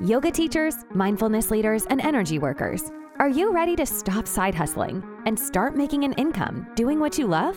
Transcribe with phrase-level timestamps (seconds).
[0.00, 2.92] yoga teachers, mindfulness leaders, and energy workers.
[3.18, 7.26] Are you ready to stop side hustling and start making an income doing what you
[7.26, 7.56] love?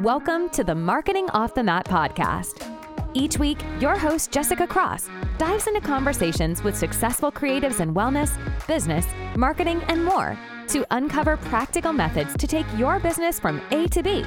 [0.00, 2.66] Welcome to the Marketing Off the Mat podcast.
[3.12, 9.06] Each week, your host, Jessica Cross, dives into conversations with successful creatives in wellness, business,
[9.36, 10.38] marketing, and more
[10.68, 14.24] to uncover practical methods to take your business from A to B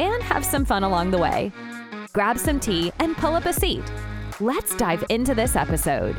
[0.00, 1.52] and have some fun along the way.
[2.12, 3.84] Grab some tea and pull up a seat.
[4.40, 6.16] Let's dive into this episode.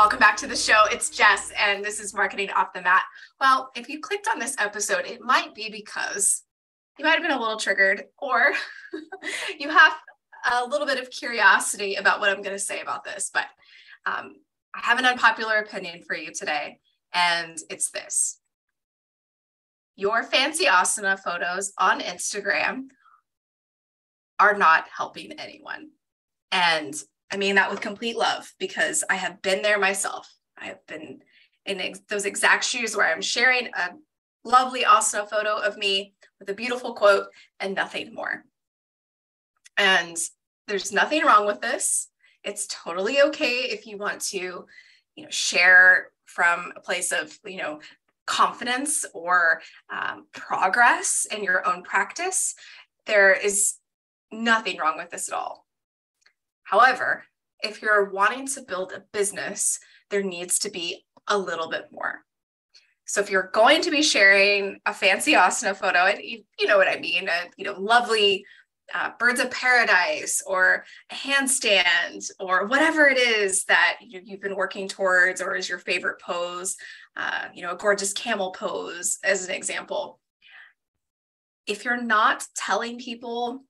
[0.00, 0.84] Welcome back to the show.
[0.90, 3.02] It's Jess, and this is Marketing Off the Mat.
[3.38, 6.42] Well, if you clicked on this episode, it might be because
[6.98, 8.54] you might have been a little triggered, or
[9.60, 9.92] you have
[10.50, 13.30] a little bit of curiosity about what I'm going to say about this.
[13.32, 13.44] But
[14.06, 14.36] um,
[14.74, 16.78] I have an unpopular opinion for you today,
[17.12, 18.40] and it's this
[19.96, 22.84] Your fancy asana photos on Instagram
[24.38, 25.90] are not helping anyone.
[26.50, 26.94] And
[27.30, 30.32] I mean that with complete love because I have been there myself.
[30.58, 31.22] I have been
[31.64, 33.90] in ex- those exact shoes where I'm sharing a
[34.44, 37.26] lovely asana photo of me with a beautiful quote
[37.60, 38.44] and nothing more.
[39.76, 40.16] And
[40.66, 42.08] there's nothing wrong with this.
[42.42, 44.66] It's totally okay if you want to,
[45.14, 47.80] you know, share from a place of, you know,
[48.26, 52.54] confidence or um, progress in your own practice.
[53.06, 53.74] There is
[54.30, 55.66] nothing wrong with this at all.
[56.70, 57.24] However,
[57.64, 62.20] if you're wanting to build a business, there needs to be a little bit more.
[63.06, 66.86] So if you're going to be sharing a fancy asana photo, and you, know what
[66.86, 68.44] I mean, a you know lovely
[68.94, 74.54] uh, birds of paradise or a handstand or whatever it is that you, have been
[74.54, 76.76] working towards or is your favorite pose,
[77.16, 80.20] uh, you know, a gorgeous camel pose as an example.
[81.66, 83.64] If you're not telling people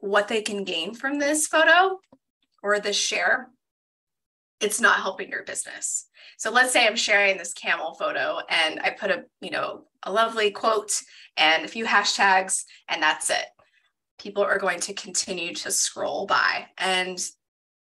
[0.00, 2.00] what they can gain from this photo,
[2.62, 3.50] or this share,
[4.60, 6.06] it's not helping your business.
[6.38, 10.12] So let's say I'm sharing this camel photo and I put a, you know, a
[10.12, 10.92] lovely quote
[11.36, 13.46] and a few hashtags and that's it.
[14.18, 17.18] People are going to continue to scroll by and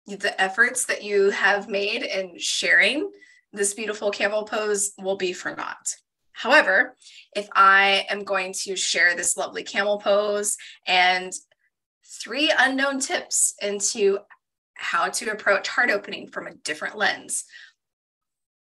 [0.07, 3.09] the efforts that you have made in sharing
[3.53, 5.95] this beautiful camel pose will be for naught.
[6.33, 6.95] However,
[7.35, 10.57] if I am going to share this lovely camel pose
[10.87, 11.31] and
[12.21, 14.19] three unknown tips into
[14.75, 17.45] how to approach heart opening from a different lens,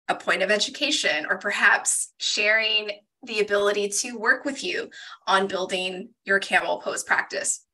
[0.09, 2.91] a point of education, or perhaps sharing
[3.23, 4.91] the ability to work with you
[5.27, 7.65] on building your camel pose practice.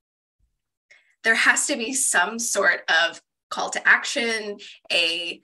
[1.22, 4.59] There has to be some sort of call to action,
[4.91, 5.41] a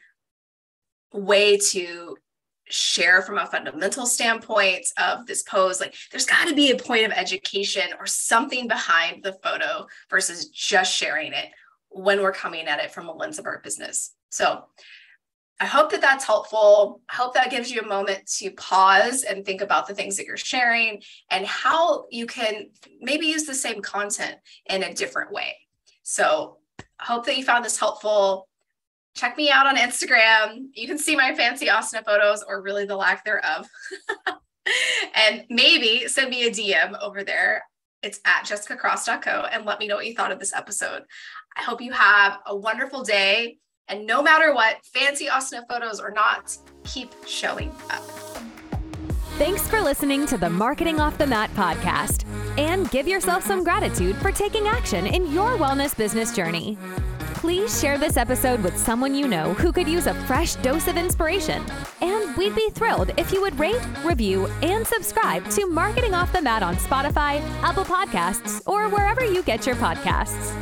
[1.12, 2.16] way to
[2.70, 7.04] share from a fundamental standpoint of this pose like there's got to be a point
[7.04, 11.46] of education or something behind the photo versus just sharing it
[11.90, 14.12] when we're coming at it from a lens of our business.
[14.30, 14.64] So
[15.62, 17.02] I hope that that's helpful.
[17.10, 20.24] I hope that gives you a moment to pause and think about the things that
[20.24, 22.70] you're sharing and how you can
[23.00, 24.36] maybe use the same content
[24.66, 25.56] in a different way.
[26.02, 26.56] So
[26.98, 28.48] I hope that you found this helpful.
[29.14, 30.68] Check me out on Instagram.
[30.72, 33.68] You can see my fancy asana photos or really the lack thereof.
[35.14, 37.64] and maybe send me a DM over there.
[38.02, 41.02] It's at jessicacross.co and let me know what you thought of this episode.
[41.56, 43.58] I hope you have a wonderful day.
[43.88, 48.02] And no matter what, fancy asana photos or not, keep showing up.
[49.36, 52.24] Thanks for listening to the Marketing Off the Mat podcast.
[52.58, 56.76] And give yourself some gratitude for taking action in your wellness business journey.
[57.40, 60.98] Please share this episode with someone you know who could use a fresh dose of
[60.98, 61.64] inspiration.
[62.02, 66.42] And we'd be thrilled if you would rate, review, and subscribe to Marketing Off the
[66.42, 70.54] Mat on Spotify, Apple Podcasts, or wherever you get your podcasts.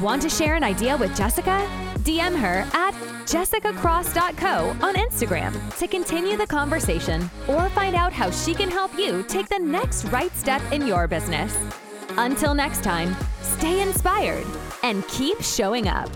[0.00, 1.64] Want to share an idea with Jessica?
[1.98, 2.94] DM her at
[3.26, 9.22] jessicacross.co on Instagram to continue the conversation or find out how she can help you
[9.28, 11.56] take the next right step in your business.
[12.18, 14.44] Until next time, stay inspired
[14.86, 16.08] and keep showing up.